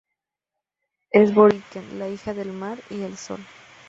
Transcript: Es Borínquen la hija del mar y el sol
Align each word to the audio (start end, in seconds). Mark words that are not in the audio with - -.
Es 1.11 1.31
Borínquen 1.31 1.99
la 1.99 2.07
hija 2.09 2.33
del 2.33 2.51
mar 2.51 2.79
y 2.89 3.01
el 3.01 3.15
sol 3.17 3.39